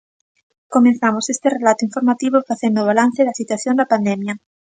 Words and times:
Comezamos 0.75 1.25
este 1.33 1.47
relato 1.57 1.81
informativo 1.87 2.45
facendo 2.49 2.87
balance 2.89 3.21
da 3.27 3.37
situación 3.41 3.75
da 3.77 3.89
pandemia. 3.93 4.33